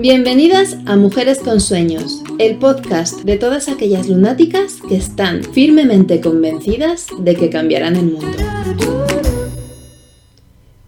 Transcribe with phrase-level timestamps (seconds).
[0.00, 7.08] Bienvenidas a Mujeres con Sueños, el podcast de todas aquellas lunáticas que están firmemente convencidas
[7.18, 8.38] de que cambiarán el mundo.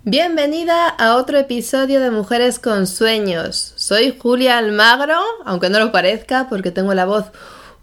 [0.04, 3.74] Bienvenida a otro episodio de Mujeres con Sueños.
[3.76, 7.26] Soy Julia Almagro, aunque no lo parezca porque tengo la voz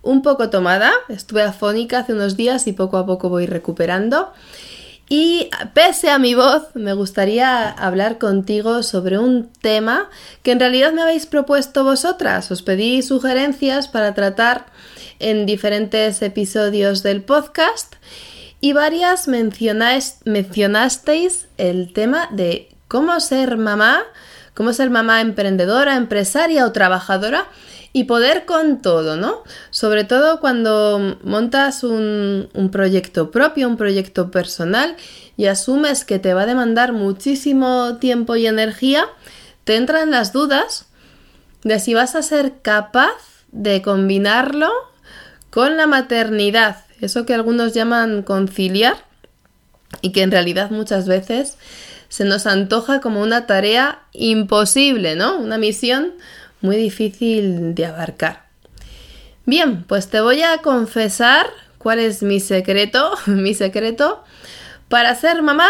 [0.01, 0.91] un poco tomada.
[1.09, 4.33] Estuve afónica hace unos días y poco a poco voy recuperando.
[5.11, 10.07] Y pese a mi voz, me gustaría hablar contigo sobre un tema
[10.43, 12.51] que en realidad me habéis propuesto vosotras.
[12.51, 14.67] Os pedí sugerencias para tratar
[15.17, 17.95] en diferentes episodios del podcast
[18.61, 24.03] y varias mencionasteis el tema de cómo ser mamá,
[24.53, 27.47] cómo ser mamá emprendedora, empresaria o trabajadora
[27.91, 29.43] y poder con todo, ¿no?
[29.71, 34.95] Sobre todo cuando montas un, proyecto propio, un proyecto personal
[35.37, 39.05] y asumes que te va a demandar muchísimo tiempo y energía,
[39.63, 40.87] te entran las dudas
[41.63, 43.15] de si vas a ser capaz
[43.51, 44.69] de combinarlo
[45.49, 48.97] con la maternidad, eso que algunos llaman conciliar
[50.01, 51.57] y que en realidad muchas veces
[52.09, 55.37] se nos antoja como una tarea imposible, ¿no?
[55.37, 56.13] Una misión
[56.61, 58.49] muy difícil de abarcar.
[59.45, 64.23] Bien, pues te voy a confesar cuál es mi secreto, mi secreto
[64.89, 65.69] para ser mamá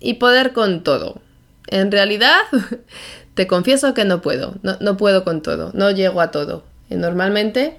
[0.00, 1.20] y poder con todo.
[1.68, 2.38] En realidad,
[3.34, 6.64] te confieso que no puedo, no, puedo con todo, no llego a todo.
[6.90, 7.78] normalmente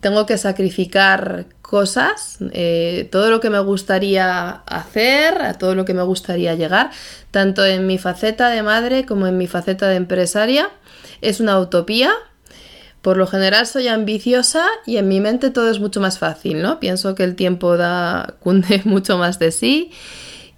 [0.00, 5.94] tengo que sacrificar cosas, eh, todo lo que me gustaría hacer, a todo lo que
[5.94, 6.90] me gustaría llegar,
[7.30, 10.70] tanto en mi faceta de madre como en mi faceta de empresaria
[11.24, 12.12] es una utopía.
[13.02, 16.80] Por lo general soy ambiciosa y en mi mente todo es mucho más fácil, ¿no?
[16.80, 19.90] Pienso que el tiempo da cunde mucho más de sí,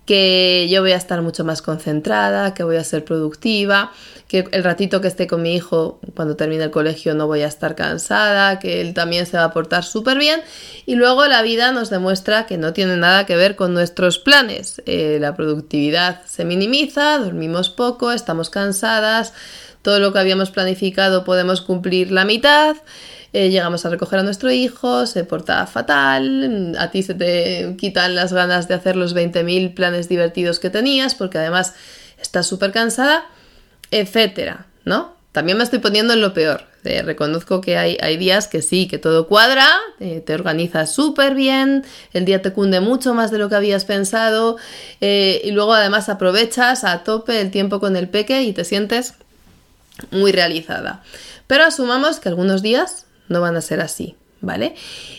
[0.06, 3.90] que yo voy a estar mucho más concentrada, que voy a ser productiva,
[4.28, 7.46] que el ratito que esté con mi hijo cuando termine el colegio no voy a
[7.46, 10.40] estar cansada, que él también se va a portar súper bien
[10.84, 14.82] y luego la vida nos demuestra que no tiene nada que ver con nuestros planes.
[14.86, 19.32] Eh, la productividad se minimiza, dormimos poco, estamos cansadas,
[19.86, 22.74] todo lo que habíamos planificado podemos cumplir la mitad.
[23.32, 28.16] Eh, llegamos a recoger a nuestro hijo, se porta fatal, a ti se te quitan
[28.16, 31.74] las ganas de hacer los 20.000 planes divertidos que tenías porque además
[32.20, 33.26] estás súper cansada,
[33.92, 35.14] etcétera, ¿no?
[35.30, 36.64] También me estoy poniendo en lo peor.
[36.82, 39.68] Eh, reconozco que hay, hay, días que sí, que todo cuadra,
[40.00, 43.84] eh, te organizas súper bien, el día te cunde mucho más de lo que habías
[43.84, 44.56] pensado
[44.98, 49.14] y luego además aprovechas a tope el tiempo con el peque y te sientes
[50.10, 51.02] muy realizada.
[51.46, 54.74] Pero asumamos que algunos días no van a ser así, ¿vale?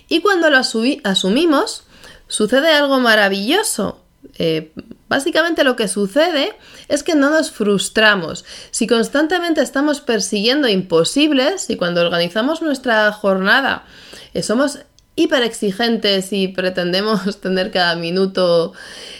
[0.07, 1.83] Y cuando lo asumimos,
[2.27, 4.03] sucede algo maravilloso.
[4.39, 4.73] Eh,
[5.07, 6.53] básicamente lo que sucede
[6.87, 8.45] es que no nos frustramos.
[8.71, 13.85] Si constantemente estamos persiguiendo imposibles y cuando organizamos nuestra jornada
[14.33, 14.79] eh, somos
[15.17, 18.71] hiper exigentes y pretendemos tener cada minuto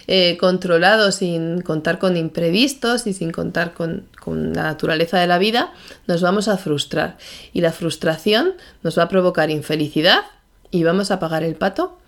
[0.06, 5.72] eh, controlado sin contar con imprevistos y sin contar con, la naturaleza de la vida,
[6.06, 7.16] nos vamos a frustrar.
[7.54, 10.20] Y la frustración nos va a provocar infelicidad
[10.70, 11.98] y vamos a pagar el pato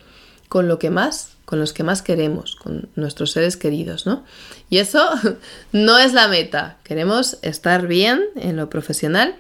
[0.51, 4.23] con lo que más, con los que más queremos, con nuestros seres queridos, ¿no?
[4.69, 5.03] Y eso
[5.73, 6.77] no es la meta.
[6.85, 9.37] Queremos estar bien en lo profesional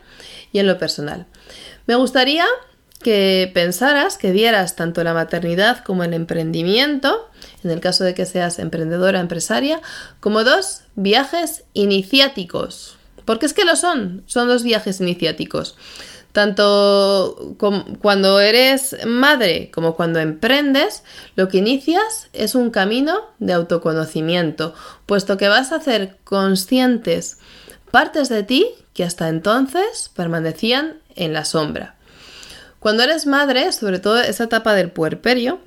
[0.53, 1.27] y en lo personal.
[1.87, 2.47] Me gustaría
[3.03, 7.29] que pensaras, que dieras tanto la maternidad como el emprendimiento,
[7.65, 9.81] en el caso de que seas emprendedora, empresaria,
[10.21, 12.97] como dos viajes iniciáticos.
[13.25, 15.77] Porque es que lo son, son dos viajes iniciáticos.
[16.33, 17.57] Tanto
[18.01, 21.03] cuando eres madre como cuando emprendes,
[21.35, 24.75] lo que inicias es un camino de autoconocimiento,
[25.07, 27.39] puesto que vas a hacer conscientes
[27.91, 31.97] partes de ti que hasta entonces permanecían en la sombra.
[32.81, 35.61] Cuando eres madre, sobre todo esa etapa del puerperio,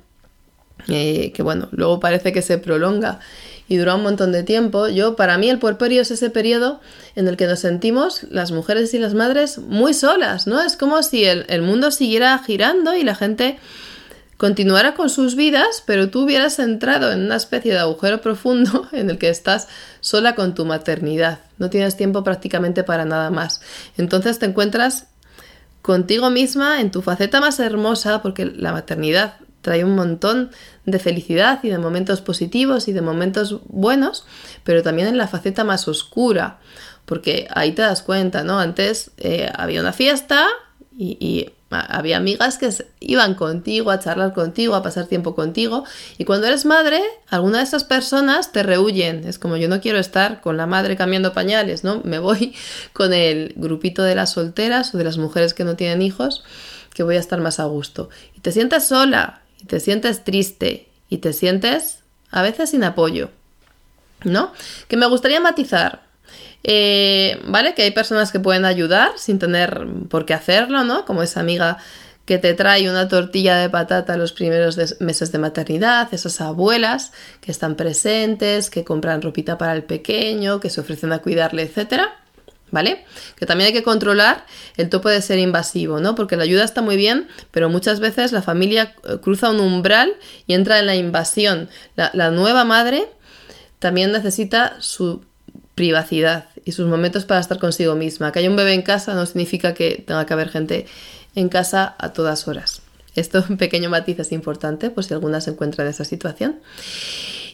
[0.88, 3.20] eh, que bueno, luego parece que se prolonga
[3.68, 6.80] y dura un montón de tiempo, yo para mí el puerperio es ese periodo
[7.14, 10.60] en el que nos sentimos las mujeres y las madres muy solas, ¿no?
[10.60, 13.58] Es como si el, el mundo siguiera girando y la gente
[14.36, 19.08] continuara con sus vidas, pero tú hubieras entrado en una especie de agujero profundo en
[19.08, 19.68] el que estás
[20.00, 21.38] sola con tu maternidad.
[21.58, 23.60] No tienes tiempo prácticamente para nada más.
[23.96, 25.06] Entonces te encuentras
[25.84, 30.50] contigo misma en tu faceta más hermosa, porque la maternidad trae un montón
[30.86, 34.24] de felicidad y de momentos positivos y de momentos buenos,
[34.62, 36.58] pero también en la faceta más oscura,
[37.04, 38.58] porque ahí te das cuenta, ¿no?
[38.58, 40.46] Antes eh, había una fiesta
[40.96, 42.70] y, había amigas que
[43.00, 45.84] iban contigo a charlar contigo, a pasar tiempo contigo.
[46.18, 49.26] Y cuando eres madre, alguna de esas personas te rehuyen.
[49.26, 52.00] Es como yo no quiero estar con la madre cambiando pañales, ¿no?
[52.04, 52.54] Me voy
[52.92, 56.44] con el grupito de las solteras o de las mujeres que no tienen hijos,
[56.92, 58.08] que voy a estar más a gusto.
[58.36, 62.00] Y te sientes sola, y te sientes triste, y te sientes
[62.30, 63.30] a veces sin apoyo.
[64.24, 64.52] ¿No?
[64.88, 66.02] Que me gustaría matizar.
[66.66, 67.74] Eh, ¿Vale?
[67.74, 71.04] Que hay personas que pueden ayudar sin tener por qué hacerlo, ¿no?
[71.04, 71.78] Como esa amiga
[72.24, 77.12] que te trae una tortilla de patata los primeros meses de maternidad, esas abuelas
[77.42, 82.16] que están presentes, que compran ropita para el pequeño, que se ofrecen a cuidarle, etcétera.
[82.70, 83.04] ¿Vale?
[83.36, 84.46] Que también hay que controlar
[84.76, 86.16] el topo de ser invasivo, ¿no?
[86.16, 90.16] Porque la ayuda está muy bien, pero muchas veces la familia eh, cruza un umbral
[90.48, 91.68] y entra en la invasión.
[91.94, 93.06] la nueva madre
[93.78, 95.22] también necesita su
[95.74, 98.32] privacidad y sus momentos para estar consigo misma.
[98.32, 100.86] Que haya un bebé en casa no significa que tenga que haber gente
[101.34, 102.82] en casa a todas horas.
[103.14, 106.56] Esto, un pequeño matiz es importante, por si alguna se encuentra en esa situación.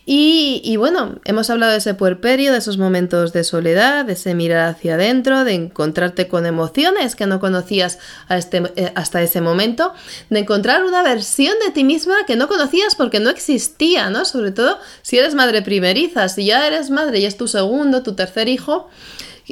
[0.06, 4.68] Y, bueno, hemos hablado de ese puerperio, de esos momentos de soledad, de ese mirar
[4.70, 7.98] hacia adentro, de encontrarte con emociones que no conocías
[8.28, 9.92] este, eh, hasta ese momento,
[10.28, 14.24] de encontrar una versión de ti misma que no conocías porque no existía, ¿no?
[14.24, 18.14] Sobre todo si eres madre primeriza, si ya eres madre y es tu segundo, tu
[18.14, 18.88] tercer hijo,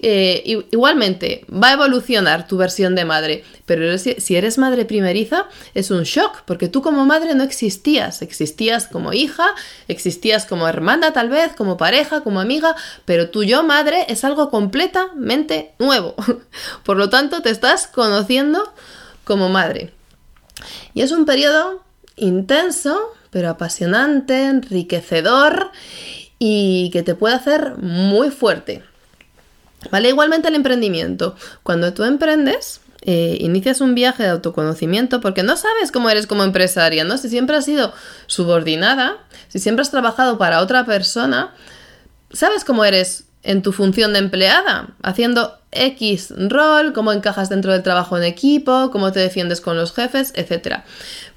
[0.03, 5.91] eh, igualmente, va a evolucionar tu versión de madre, pero si eres madre primeriza es
[5.91, 9.47] un shock, porque tú como madre no existías, existías como hija,
[9.89, 12.75] existías como hermana tal vez, como pareja, como amiga,
[13.05, 16.15] pero tu yo madre es algo completamente nuevo.
[16.85, 18.73] Por lo tanto, te estás conociendo
[19.25, 19.93] como madre.
[20.95, 21.83] Y es un periodo
[22.17, 25.71] intenso, pero apasionante, enriquecedor
[26.39, 28.83] y que te puede hacer muy fuerte.
[29.91, 30.09] ¿Vale?
[30.09, 31.37] Igualmente el emprendimiento.
[31.63, 36.43] Cuando tú emprendes, eh, inicias un viaje de autoconocimiento porque no sabes cómo eres como
[36.43, 37.17] empresaria, ¿no?
[37.17, 37.93] Si siempre has sido
[38.27, 41.55] subordinada, si siempre has trabajado para otra persona,
[42.33, 47.83] sabes cómo eres en tu función de empleada, haciendo X rol, cómo encajas dentro del
[47.83, 50.81] trabajo en equipo, cómo te defiendes con los jefes, etc.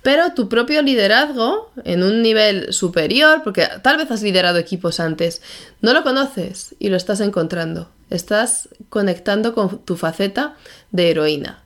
[0.01, 5.41] Pero tu propio liderazgo en un nivel superior, porque tal vez has liderado equipos antes,
[5.81, 7.89] no lo conoces y lo estás encontrando.
[8.11, 10.55] Estás conectando con tu faceta
[10.91, 11.63] de heroína.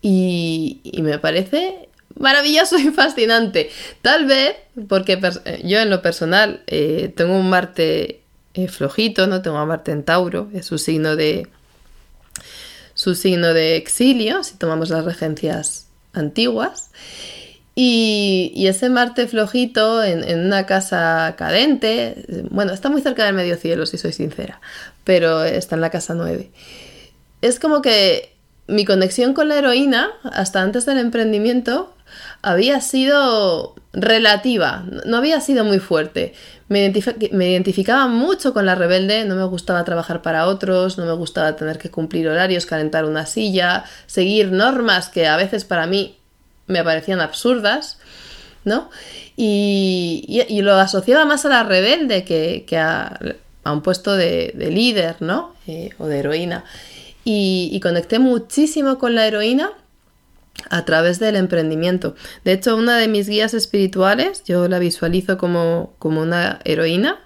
[0.00, 3.70] Y, me parece maravilloso y fascinante.
[4.00, 4.56] Tal vez,
[4.88, 5.20] porque
[5.64, 8.22] yo en lo personal eh, tengo un Marte
[8.54, 11.48] eh, flojito, no tengo a Marte en Tauro, es su signo de
[12.94, 16.90] su signo de exilio, si tomamos las regencias antiguas.
[17.78, 23.84] Y, ese Marte flojito en, una casa cadente, bueno, está muy cerca del medio cielo,
[23.84, 24.62] si soy sincera,
[25.04, 26.50] pero está en la casa 9.
[27.42, 28.34] Es como que
[28.66, 31.94] mi conexión con la heroína, hasta antes del emprendimiento,
[32.40, 36.32] había sido relativa, no había sido muy fuerte.
[36.68, 36.90] Me,
[37.32, 41.56] me, identificaba mucho con la rebelde, no me gustaba trabajar para otros, no me gustaba
[41.56, 46.16] tener que cumplir horarios, calentar una silla, seguir normas que a veces para mí
[46.66, 47.98] me parecían absurdas,
[48.64, 48.90] ¿no?
[49.36, 53.18] Y, lo asociaba más a la rebelde que, a,
[53.64, 55.54] un puesto de, líder, ¿no?
[55.66, 56.64] Eh, o de heroína.
[57.24, 59.72] Y, conecté muchísimo con la heroína
[60.70, 62.14] a través del emprendimiento.
[62.44, 67.20] De hecho, una de mis guías espirituales, yo la visualizo como, como una heroína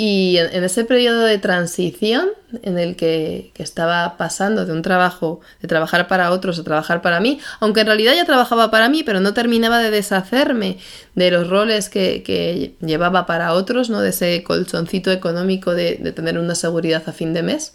[0.00, 2.28] y en, ese periodo de transición
[2.62, 7.18] en el que, estaba pasando de un trabajo, de trabajar para otros a trabajar para
[7.18, 10.78] mí, aunque en realidad ya trabajaba para mí, pero no terminaba de deshacerme
[11.16, 14.00] de los roles que, llevaba para otros, ¿no?
[14.00, 17.74] de ese colchoncito económico de, de tener una seguridad a fin de mes.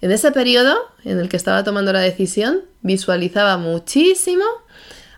[0.00, 4.44] En ese periodo en el que estaba tomando la decisión, visualizaba muchísimo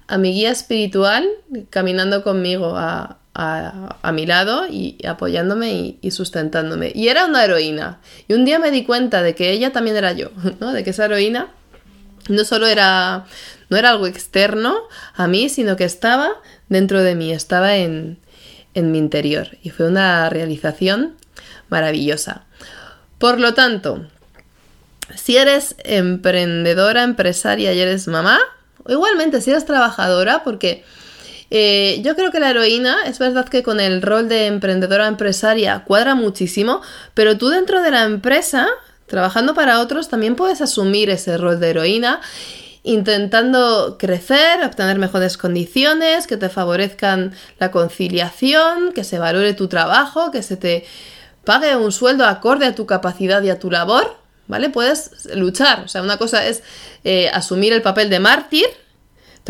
[0.06, 1.26] a mi guía espiritual
[1.70, 6.92] caminando conmigo a, a, mi lado y apoyándome y, sustentándome.
[6.94, 8.00] Y era una heroína.
[8.28, 10.30] Y un día me di cuenta de que ella también era yo,
[10.60, 10.72] ¿no?
[10.72, 11.48] De que esa heroína
[12.28, 13.24] no solo era,
[13.70, 14.76] no era algo externo
[15.14, 16.30] a mí, sino que estaba
[16.68, 18.18] dentro de mí, estaba en,
[18.74, 19.56] en mi interior.
[19.62, 21.16] Y fue una realización
[21.70, 22.44] maravillosa.
[23.18, 24.06] Por lo tanto,
[25.16, 28.38] si eres emprendedora, empresaria y eres mamá,
[28.84, 30.84] o igualmente si eres trabajadora, porque
[31.50, 35.82] eh, yo creo que la heroína, es verdad que con el rol de emprendedora empresaria
[35.84, 36.80] cuadra muchísimo,
[37.14, 38.68] pero tú dentro de la empresa,
[39.06, 42.20] trabajando para otros, también puedes asumir ese rol de heroína
[42.82, 50.30] intentando crecer, obtener mejores condiciones, que te favorezcan la conciliación, que se valore tu trabajo,
[50.30, 50.86] que se te
[51.44, 54.16] pague un sueldo acorde a tu capacidad y a tu labor,
[54.46, 54.70] ¿vale?
[54.70, 56.62] Puedes luchar, o sea, una cosa es
[57.04, 58.66] eh, asumir el papel de mártir,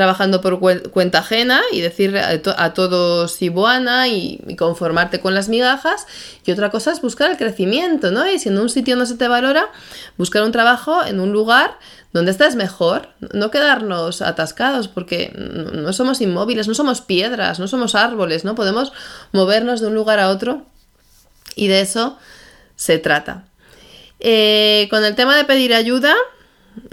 [0.01, 5.51] trabajando por cuenta ajena y decirle a, todos si buena y, y, conformarte con las
[5.51, 6.07] migajas.
[6.47, 8.27] Y otra cosa es buscar el crecimiento, ¿no?
[8.27, 9.67] Y si en un sitio no se te valora,
[10.17, 11.77] buscar un trabajo en un lugar
[12.15, 17.95] donde estés mejor, no quedarnos atascados, porque no somos inmóviles, no somos piedras, no somos
[17.95, 18.55] árboles, ¿no?
[18.55, 18.95] Podemos
[19.33, 20.63] movernos de un lugar a otro
[21.57, 22.17] y de eso
[22.75, 23.45] se trata.
[24.19, 26.15] Eh, con el tema de pedir ayuda,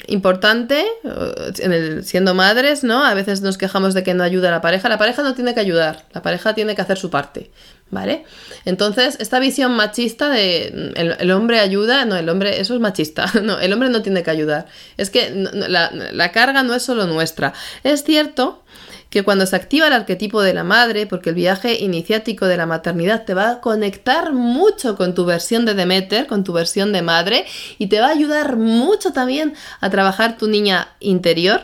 [0.08, 3.04] importante, eh, siendo madres, ¿no?
[3.04, 4.90] A veces nos quejamos de que no ayuda la pareja.
[4.90, 7.52] La pareja no tiene que ayudar, la pareja tiene que hacer su parte,
[7.90, 8.26] ¿vale?
[8.66, 13.60] Entonces, esta visión machista de el, hombre ayuda, no, el hombre, eso es machista, no,
[13.60, 14.68] el hombre no tiene que ayudar.
[14.98, 17.54] Es que la, la carga no es solo nuestra.
[17.84, 18.64] Es cierto
[19.10, 22.66] que cuando se activa el arquetipo de la madre, porque el viaje iniciático de la
[22.66, 27.02] maternidad te va a conectar mucho con tu versión de Demeter, con tu versión de
[27.02, 27.46] madre,
[27.78, 31.62] y te va a ayudar mucho también a trabajar tu niña interior.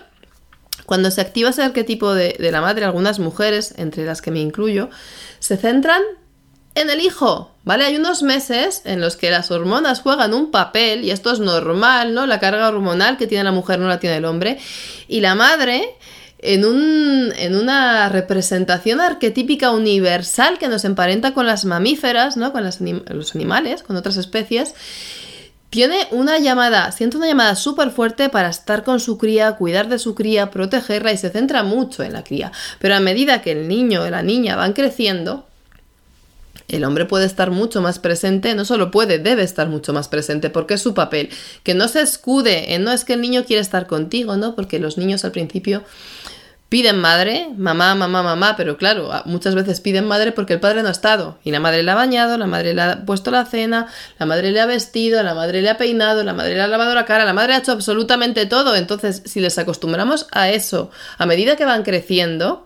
[0.86, 4.90] Cuando se activa ese arquetipo de, la madre, algunas mujeres, entre las que me incluyo,
[5.40, 6.02] se centran
[6.75, 7.86] en el hijo, ¿vale?
[7.86, 12.13] Hay unos meses en los que las hormonas juegan un papel, y esto es normal,
[12.13, 12.25] ¿no?
[12.25, 14.58] La carga hormonal que tiene la mujer no la tiene el hombre,
[15.08, 15.96] y la madre
[16.44, 22.52] en, un, en una representación arquetípica universal que nos emparenta con las mamíferas, ¿no?
[22.52, 24.75] con los animales, con otras especies,
[25.74, 29.98] tiene una llamada, siente una llamada súper fuerte para estar con su cría, cuidar de
[29.98, 32.51] su cría, protegerla y se centra mucho en la cría.
[32.77, 35.48] Pero a medida que el niño o la niña van creciendo,
[36.68, 40.51] el hombre puede estar mucho más presente, no solo puede, debe estar mucho más presente,
[40.51, 41.32] porque es su papel.
[41.63, 44.53] Que no se escude no es que el niño quiere estar contigo, ¿no?
[44.53, 45.84] Porque los niños al principio
[46.74, 50.88] piden madre, mamá, mamá, mamá, pero claro, muchas veces piden madre porque el padre no
[50.88, 51.38] ha estado.
[51.44, 53.86] Y la madre le ha bañado, la madre le ha puesto la cena,
[54.18, 56.96] la madre le ha vestido, la madre le ha peinado, la madre le ha lavado
[56.96, 58.75] la cara, la madre ha hecho absolutamente todo.
[58.75, 60.89] Entonces, si les acostumbramos a eso
[61.20, 62.65] a medida que van creciendo,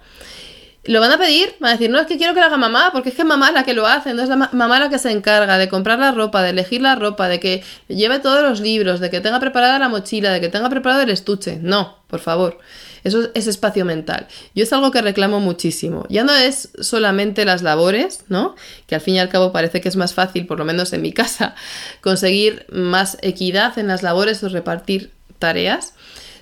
[0.88, 2.90] lo van a pedir, van a decir, no es que quiero que lo haga mamá,
[2.92, 5.12] porque es que mamá la que lo hace, no es la mamá la que se
[5.12, 9.00] encarga de comprar la ropa, de elegir la ropa, de que lleve todos los libros,
[9.00, 11.60] de que tenga preparada la mochila, de que tenga preparado el estuche.
[11.62, 12.58] No, por favor.
[13.04, 14.28] Eso es espacio mental.
[14.54, 16.06] Yo es algo que reclamo muchísimo.
[16.10, 18.56] Ya no es solamente las labores, ¿no?
[18.86, 21.02] Que al fin y al cabo parece que es más fácil, por lo menos en
[21.02, 21.56] mi casa,
[22.02, 25.94] conseguir más equidad en las labores o repartir tareas,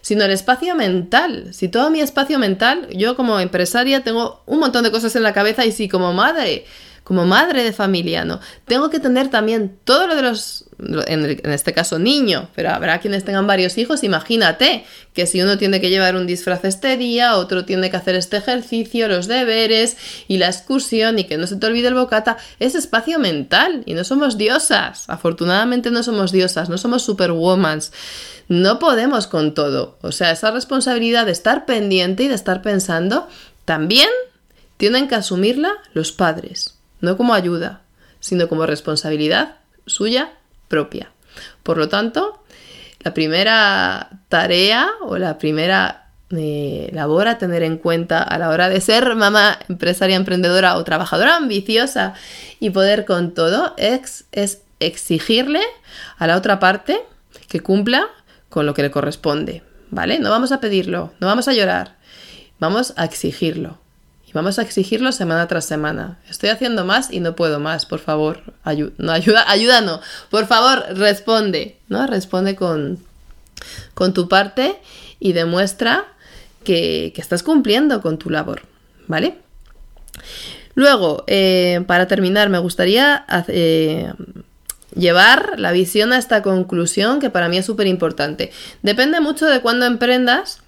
[0.05, 1.47] sino el espacio mental.
[1.51, 5.33] Si todo mi espacio mental, yo como empresaria tengo un montón de cosas en la
[5.33, 6.65] cabeza y si como madre,
[7.05, 8.39] como madre de familia, ¿no?
[8.65, 10.65] Tengo que tener también todo lo de los,
[11.05, 14.83] en, este caso niño, pero habrá quienes tengan varios hijos, imagínate
[15.13, 18.37] que si uno tiene que llevar un disfraz este día, otro tiene que hacer este
[18.37, 19.97] ejercicio, los deberes
[20.27, 23.93] y la excursión y que no se te olvide el bocata, es espacio mental y
[23.93, 27.93] no somos diosas, afortunadamente no somos diosas, no somos superwomans.
[28.47, 29.97] No podemos con todo.
[30.01, 33.27] O sea, esa responsabilidad de estar pendiente y de estar pensando,
[33.65, 34.09] también
[34.77, 36.74] tienen que asumirla los padres,
[37.05, 37.81] no como ayuda,
[38.19, 40.33] sino como responsabilidad suya
[40.67, 41.11] propia.
[41.63, 42.43] Por lo tanto,
[42.99, 48.67] la primera tarea o la primera eh, labor a tener en cuenta a la hora
[48.67, 52.15] de ser mamá, empresaria, emprendedora o trabajadora ambiciosa
[52.59, 55.61] y poder con todo es, es exigirle
[56.17, 56.99] a la otra parte
[57.47, 58.09] que cumpla
[58.49, 60.19] con lo que le corresponde, ¿vale?
[60.19, 61.95] No vamos a pedirlo, no vamos a llorar,
[62.59, 63.84] vamos a exigirlo.
[64.35, 66.19] Vamos a exigirlo semana tras semana.
[66.29, 68.41] Estoy haciendo más y no puedo más, por favor.
[68.97, 70.01] no, ayuda, ayuda no.
[70.29, 72.05] Por favor, responde, ¿no?
[72.05, 72.99] Responde con,
[73.93, 74.75] con tu parte
[75.21, 76.03] y demuestra
[76.65, 78.63] que, estás cumpliendo con tu labor,
[79.07, 79.37] ¿vale?
[80.73, 84.11] Luego, eh, para terminar, me gustaría eh,
[84.95, 88.51] llevar la visión a esta conclusión que para mí es súper importante.
[88.81, 90.59] Depende mucho de cuándo emprendas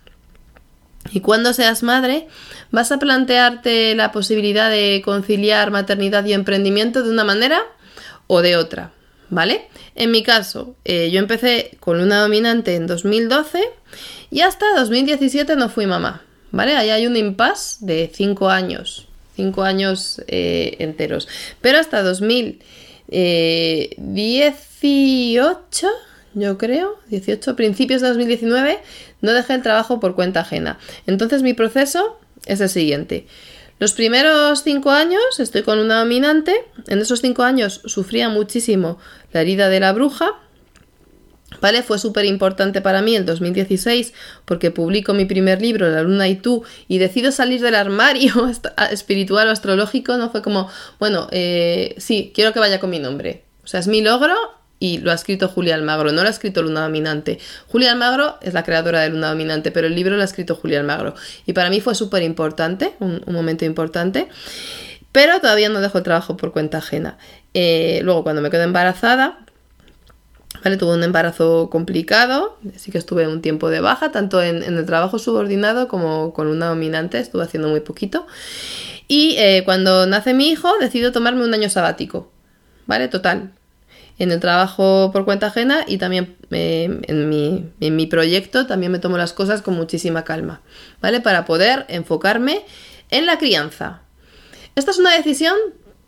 [1.12, 2.28] y cuando seas madre,
[2.72, 7.62] vas a plantearte la posibilidad de conciliar maternidad y emprendimiento de una manera
[8.28, 8.92] o de otra,
[9.30, 9.68] ¿vale?
[9.96, 13.62] En mi caso, eh, yo empecé con una dominante en 2012
[14.32, 16.76] y hasta 2017 no fui mamá, ¿vale?
[16.76, 21.28] Ahí hay un impasse de 5 años, 5 años eh, enteros.
[21.62, 22.60] Pero hasta 2000
[23.10, 25.88] eh, 18,
[26.38, 28.80] yo creo, 18, principios de 2019,
[29.22, 30.78] no dejé el trabajo por cuenta ajena.
[31.08, 33.26] Entonces mi proceso es el siguiente.
[33.80, 36.54] Los primeros cinco años estoy con una dominante.
[36.88, 38.98] En esos cinco años sufría muchísimo
[39.34, 40.36] la herida de la bruja,
[41.62, 41.82] ¿Vale?
[41.82, 44.14] Fue súper importante para mí el 2016
[44.44, 48.52] porque publico mi primer libro, La Luna y tú, y decido salir del armario
[48.92, 50.18] espiritual o astrológico.
[50.18, 53.46] No fue como, bueno, eh, sí, quiero que vaya con mi nombre.
[53.64, 54.36] O sea, es mi logro
[54.80, 57.40] y lo ha escrito Julia Almagro, no lo ha escrito Luna Dominante.
[57.68, 60.80] Julia Almagro es la creadora de Luna Dominante, pero el libro lo ha escrito Julia
[60.80, 61.16] Almagro.
[61.46, 64.28] Y para mí fue súper importante, un, momento importante,
[65.12, 67.18] pero todavía no dejo el trabajo por cuenta ajena.
[67.54, 69.40] Eh, luego, cuando me quedé embarazada,
[70.64, 70.78] ¿vale?
[70.78, 75.18] Tuve un embarazo complicado, así que estuve un tiempo de baja, tanto en, el trabajo
[75.18, 78.28] subordinado como con Luna Dominante, estuve haciendo muy poquito.
[79.08, 82.30] Y eh, cuando nace mi hijo, decido tomarme un año sabático,
[82.86, 83.08] ¿vale?
[83.08, 83.52] Total,
[84.20, 88.92] en el trabajo por cuenta ajena y también eh, en, mi, en, mi, proyecto también
[88.92, 90.62] me tomo las cosas con muchísima calma,
[91.02, 91.22] ¿vale?
[91.22, 92.62] Para poder enfocarme
[93.10, 94.02] en la crianza.
[94.76, 95.56] Esta es una decisión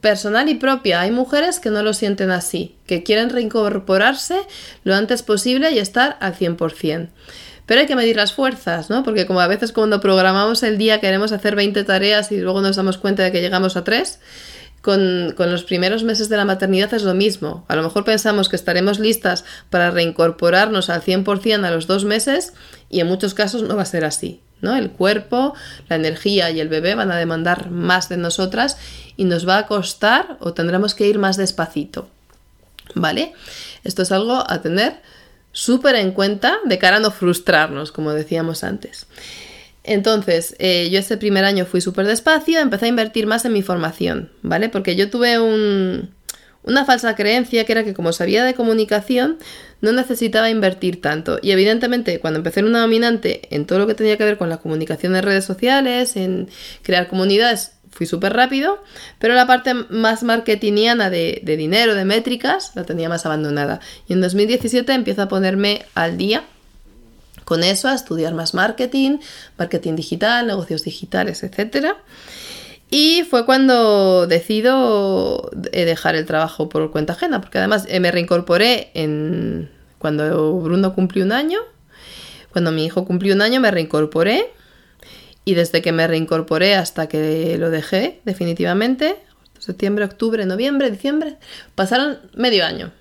[0.01, 1.01] personal y propia.
[1.01, 4.39] Hay mujeres que no lo sienten así, que quieren reincorporarse
[4.83, 7.09] lo antes posible y estar al 100%.
[7.65, 9.03] Pero hay que medir las fuerzas, ¿no?
[9.03, 12.77] Porque como a veces cuando programamos el día queremos hacer 20 tareas y luego nos
[12.77, 14.19] damos cuenta de que llegamos a 3,
[14.81, 17.65] con, los primeros meses de la maternidad es lo mismo.
[17.67, 22.53] A lo mejor pensamos que estaremos listas para reincorporarnos al 100% a los dos meses
[22.89, 24.41] y en muchos casos no va a ser así.
[24.61, 24.75] ¿no?
[24.75, 25.53] El cuerpo,
[25.87, 28.77] la energía y el bebé van a demandar más de nosotras
[29.15, 32.09] y nos va a costar o tendremos que ir más despacito.
[32.95, 33.33] ¿Vale?
[33.83, 35.01] Esto es algo a tener
[35.51, 39.05] súper en cuenta de cara a no frustrarnos, como decíamos antes.
[39.89, 43.63] Entonces, eh, yo ese primer año fui súper despacio, empecé a invertir más en mi
[43.63, 44.69] formación, ¿vale?
[44.69, 49.39] Porque yo tuve una falsa creencia que era que como sabía de comunicación,
[49.81, 51.39] no necesitaba invertir tanto.
[51.41, 54.47] Y evidentemente, cuando empecé en una dominante en todo lo que tenía que ver con
[54.47, 56.49] la comunicación de redes sociales, en
[56.83, 58.83] crear comunidades, fui súper rápido,
[59.17, 63.79] pero la parte más marketingiana de, de dinero, de métricas, la tenía más abandonada.
[64.07, 66.43] Y en 2017 empiezo a ponerme al día
[67.49, 69.17] con eso a estudiar más marketing,
[69.57, 71.95] marketing digital, negocios digitales, etc.
[72.91, 78.11] Y fue cuando decido eh, dejar el trabajo por cuenta ajena, porque además eh, me
[78.11, 81.57] reincorporé en cuando Bruno cumplió un año,
[82.51, 84.51] cuando mi hijo cumplió un año me reincorporé
[85.43, 89.15] y desde que me reincorporé hasta que lo dejé definitivamente,
[89.57, 91.37] septiembre, octubre, noviembre, diciembre,
[91.73, 92.91] pasaron medio año.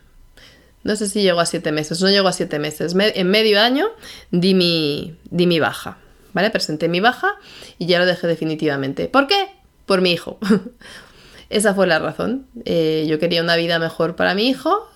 [0.85, 2.95] No sé si llegó a siete meses, no llegó a siete meses.
[2.97, 3.89] en medio año
[4.31, 5.99] di mi, di mi baja,
[6.33, 6.51] ¿vale?
[6.51, 7.35] Presenté mi baja
[7.79, 9.09] y ya lo dejé definitivamente.
[9.09, 9.49] ¿Por qué?
[9.87, 10.39] Por mi hijo.
[11.51, 12.47] Esa fue la razón.
[12.65, 14.89] Eh, yo quería una vida mejor para mi hijo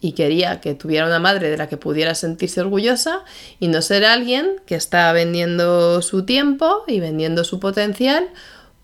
[0.00, 3.24] y quería que tuviera una madre de la que pudiera sentirse orgullosa
[3.60, 8.28] y no ser alguien que está vendiendo su tiempo y vendiendo su potencial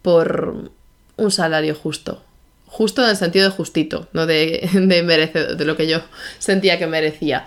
[0.03, 0.71] por
[1.17, 2.23] un salario justo
[2.73, 6.01] justo en el sentido de justito, no de, de de lo que yo
[6.39, 7.45] sentía que merecía.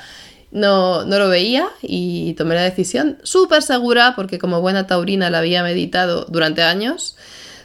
[0.51, 5.39] No, no lo veía y tomé la decisión súper segura, porque como buena taurina la
[5.39, 7.17] había meditado durante años,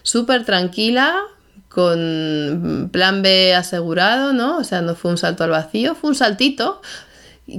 [0.03, 1.21] súper tranquila,
[1.69, 4.57] con plan B asegurado, ¿no?
[4.57, 6.81] O sea, no fue un salto al vacío, fue un saltito.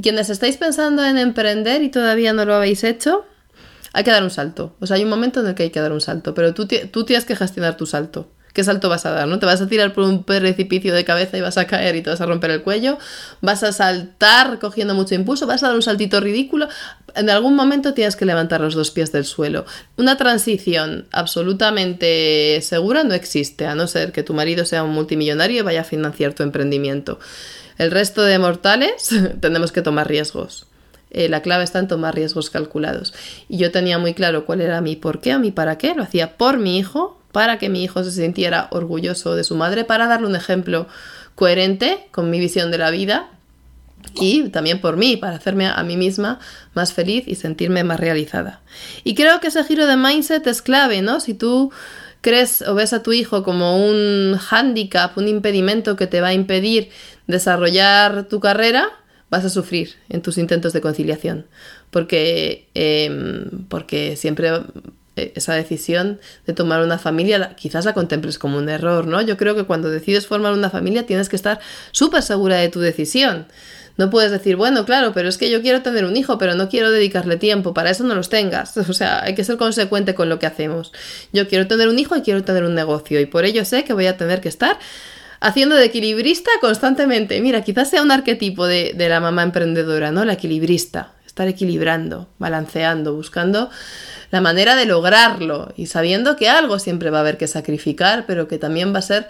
[0.01, 3.23] Quienes estáis pensando en emprender y todavía no lo habéis hecho,
[3.93, 4.75] hay que dar un salto.
[4.79, 6.67] O sea, hay un momento en el que hay que dar un salto, pero tú,
[6.67, 8.31] tú tienes que gestionar tu salto.
[8.53, 9.27] ¿Qué salto vas a dar?
[9.27, 9.39] ¿No?
[9.39, 12.09] ¿Te vas a tirar por un precipicio de cabeza y vas a caer y te
[12.09, 12.97] vas a romper el cuello?
[13.41, 15.47] ¿Vas a saltar cogiendo mucho impulso?
[15.47, 16.67] ¿Vas a dar un saltito ridículo?
[17.15, 19.65] En algún momento tienes que levantar los dos pies del suelo.
[19.97, 25.59] Una transición absolutamente segura no existe, a no ser que tu marido sea un multimillonario
[25.59, 27.19] y vaya a financiar tu emprendimiento.
[27.77, 29.09] El resto de mortales
[29.39, 30.67] tenemos que tomar riesgos.
[31.09, 33.13] Eh, la clave está en tomar riesgos calculados.
[33.49, 35.93] Y yo tenía muy claro cuál era mi por qué o mi para qué.
[35.93, 39.85] Lo hacía por mi hijo, para que mi hijo se sintiera orgulloso de su madre,
[39.85, 40.87] para darle un ejemplo
[41.35, 43.29] coherente con mi visión de la vida
[44.15, 46.39] y también por mí, para hacerme a mí misma
[46.73, 48.61] más feliz y sentirme más realizada.
[49.03, 51.19] Y creo que ese giro de mindset es clave, ¿no?
[51.19, 51.71] Si tú
[52.21, 56.33] crees o ves a tu hijo como un hándicap, un impedimento que te va a
[56.33, 56.89] impedir
[57.27, 58.87] desarrollar tu carrera,
[59.29, 61.47] vas a sufrir en tus intentos de conciliación,
[61.89, 64.51] porque, em, porque siempre
[65.15, 69.21] esa decisión de tomar una familia quizás la contemples como un error, ¿no?
[69.21, 71.59] Yo creo que cuando decides formar una familia tienes que estar
[71.91, 73.47] súper segura de tu decisión.
[73.97, 76.69] No puedes decir, bueno, claro, pero es que yo quiero tener un hijo, pero no
[76.69, 78.77] quiero dedicarle tiempo, para eso no los tengas.
[78.91, 80.91] O sea, hay que ser consecuente con lo que hacemos.
[81.33, 83.93] Yo quiero tener un hijo y quiero tener un negocio, y por ello sé que
[83.93, 84.79] voy a tener que estar
[85.39, 87.41] haciendo de equilibrista constantemente.
[87.41, 90.23] Mira, quizás sea un arquetipo de, de la mamá emprendedora, ¿no?
[90.23, 93.69] La equilibrista, estar equilibrando, balanceando, buscando
[94.31, 98.47] la manera de lograrlo y sabiendo que algo siempre va a haber que sacrificar, pero
[98.47, 99.27] que también va a ser,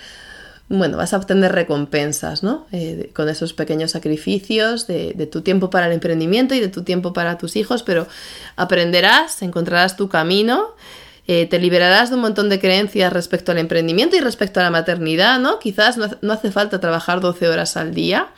[0.69, 2.67] bueno, vas a obtener recompensas, ¿no?
[2.71, 7.13] Eh, con esos pequeños sacrificios de, tu tiempo para el emprendimiento y de tu tiempo
[7.13, 8.07] para tus hijos, pero
[8.55, 10.75] aprenderás, encontrarás tu camino.
[11.27, 14.71] Eh, te liberarás de un montón de creencias respecto al emprendimiento y respecto a la
[14.71, 15.59] maternidad, ¿no?
[15.59, 18.29] Quizás no, no hace falta trabajar 12 horas al día.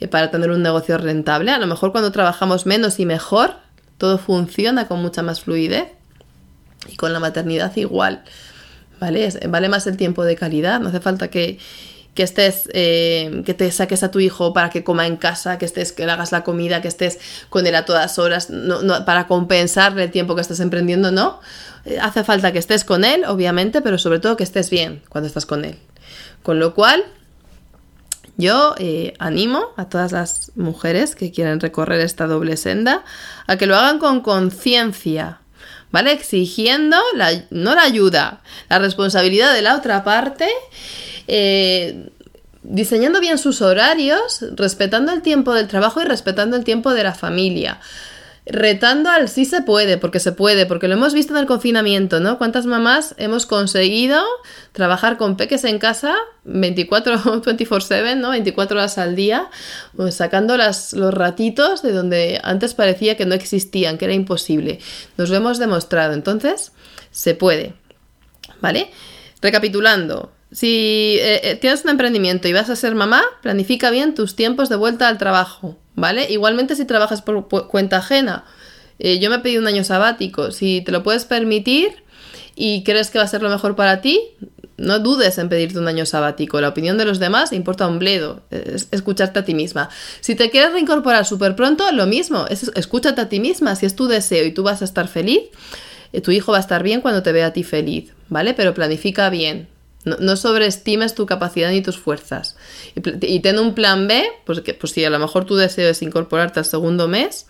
[0.00, 1.50] eh, para tener un negocio rentable.
[1.50, 3.56] A lo mejor cuando trabajamos menos y mejor,
[3.98, 5.97] todo funciona con mucha más fluidez.
[6.86, 8.22] Y con la maternidad igual.
[9.00, 9.28] ¿Vale?
[9.48, 10.80] Vale más el tiempo de calidad.
[10.80, 11.58] No hace falta que,
[12.18, 15.64] que estés, eh, que te saques a tu hijo para que coma en casa, que
[15.64, 19.28] estés, que le hagas la comida, que estés con él a todas horas, no, para
[19.28, 21.38] compensarle el tiempo que estás emprendiendo, no.
[21.84, 25.28] Eh, hace falta que estés con él, obviamente, pero sobre todo que estés bien cuando
[25.28, 25.78] estás con él.
[26.42, 27.04] Con lo cual,
[28.36, 33.04] yo eh, animo a todas las mujeres que quieren recorrer esta doble senda
[33.46, 35.40] a que lo hagan con conciencia,
[35.90, 36.12] ¿vale?
[36.12, 36.96] Exigiendo
[37.50, 40.48] no la ayuda, la responsabilidad de la otra parte,
[41.26, 42.10] eh,
[42.62, 47.14] diseñando bien sus horarios, respetando el tiempo del trabajo y respetando el tiempo de la
[47.14, 47.78] familia
[48.50, 52.20] retando al sí se puede, porque se puede, porque lo hemos visto en el confinamiento,
[52.20, 52.38] ¿no?
[52.38, 54.22] ¿Cuántas mamás hemos conseguido
[54.72, 58.30] trabajar con peques en casa 24, 24/7, ¿no?
[58.30, 59.48] 24 horas al día,
[59.96, 64.80] pues sacando las, los ratitos de donde antes parecía que no existían, que era imposible.
[65.16, 66.72] Nos lo hemos demostrado, entonces
[67.10, 67.74] se puede,
[68.60, 68.90] ¿vale?
[69.40, 74.34] Recapitulando, si eh, eh, tienes un emprendimiento y vas a ser mamá, planifica bien tus
[74.34, 76.30] tiempos de vuelta al trabajo, ¿vale?
[76.30, 78.44] Igualmente si trabajas por, cuenta ajena.
[78.98, 80.50] Eh, yo me he pedido un año sabático.
[80.50, 82.02] Si te lo puedes permitir
[82.54, 84.20] y crees que va a ser lo mejor para ti,
[84.76, 86.60] no dudes en pedirte un año sabático.
[86.60, 88.42] La opinión de los demás importa un bledo.
[88.50, 89.88] Es escucharte a ti misma.
[90.20, 92.46] Si te quieres reincorporar súper pronto, lo mismo.
[92.48, 93.76] Es, escúchate a ti misma.
[93.76, 95.42] Si es tu deseo y tú vas a estar feliz,
[96.22, 98.54] tu hijo va a estar bien cuando te vea a ti feliz, ¿vale?
[98.54, 99.68] Pero planifica bien.
[100.18, 102.56] No, sobreestimes tu capacidad ni tus fuerzas.
[102.94, 106.02] Y, ten un plan B, pues, que, pues si a lo mejor tu deseo es
[106.02, 107.46] incorporarte al segundo mes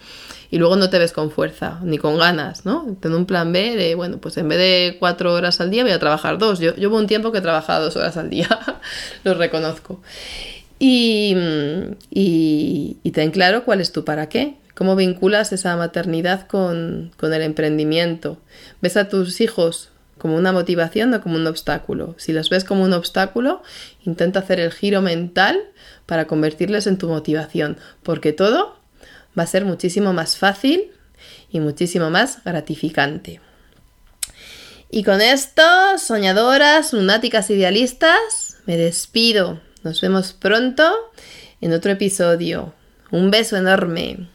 [0.51, 2.97] y luego no te ves con fuerza ni con ganas, ¿no?
[3.01, 5.93] Ten un plan B de, bueno, pues en vez de cuatro horas al día voy
[5.93, 6.59] a trabajar dos.
[6.59, 8.49] Yo llevo un tiempo que he trabajado dos horas al día,
[9.25, 10.01] lo reconozco.
[10.79, 11.35] Y,
[12.11, 14.57] y, y, ten claro cuál es tu para qué.
[14.75, 18.39] ¿Cómo vinculas esa maternidad con, con el emprendimiento?
[18.81, 22.15] ¿Ves a tus hijos como una motivación o como un obstáculo.
[22.19, 23.63] Si los ves como un obstáculo,
[24.05, 25.61] intenta hacer el giro mental
[26.07, 28.77] para convertirles en tu motivación, porque todo
[29.39, 30.91] va a ser muchísimo más fácil
[31.51, 33.41] y muchísimo más gratificante.
[34.91, 35.63] Y con esto,
[35.99, 39.61] soñadoras, lunáticas idealistas, me despido.
[39.83, 40.91] Nos vemos pronto
[41.61, 42.75] en otro episodio.
[43.11, 44.29] Un beso enorme.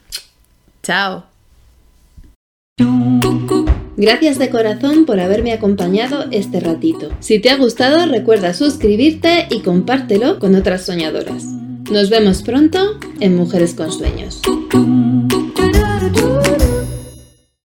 [0.83, 1.25] Chao.
[3.95, 7.09] Gracias de corazón por haberme acompañado este ratito.
[7.19, 11.43] Si te ha gustado, recuerda suscribirte y compártelo con otras soñadoras.
[11.91, 14.41] Nos vemos pronto en Mujeres con Sueños.